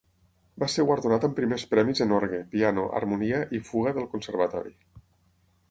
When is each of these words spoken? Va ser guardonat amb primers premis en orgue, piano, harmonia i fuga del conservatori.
Va 0.61 0.69
ser 0.75 0.85
guardonat 0.87 1.27
amb 1.27 1.35
primers 1.39 1.65
premis 1.73 2.01
en 2.07 2.15
orgue, 2.19 2.41
piano, 2.57 2.87
harmonia 3.01 3.45
i 3.59 3.63
fuga 3.69 3.95
del 3.99 4.13
conservatori. 4.17 4.77